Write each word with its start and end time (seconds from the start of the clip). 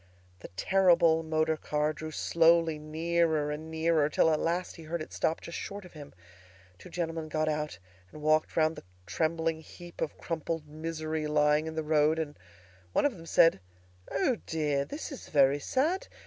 The 0.39 0.47
terrible 0.55 1.21
motor 1.21 1.55
car 1.55 1.93
drew 1.93 2.09
slowly 2.09 2.79
nearer 2.79 3.51
and 3.51 3.69
nearer, 3.69 4.09
till 4.09 4.31
at 4.33 4.39
last 4.39 4.75
he 4.77 4.81
heard 4.81 4.99
it 4.99 5.13
stop 5.13 5.41
just 5.41 5.59
short 5.59 5.85
of 5.85 5.93
him. 5.93 6.11
Two 6.79 6.89
gentlemen 6.89 7.29
got 7.29 7.47
out 7.47 7.77
and 8.11 8.19
walked 8.19 8.57
round 8.57 8.75
the 8.75 8.83
trembling 9.05 9.61
heap 9.61 10.01
of 10.01 10.17
crumpled 10.17 10.67
misery 10.67 11.27
lying 11.27 11.67
in 11.67 11.75
the 11.75 11.83
road, 11.83 12.17
and 12.17 12.35
one 12.93 13.05
of 13.05 13.15
them 13.15 13.27
said, 13.27 13.59
"O 14.09 14.37
dear! 14.47 14.85
this 14.85 15.11
is 15.11 15.27
very 15.29 15.59
sad! 15.59 16.07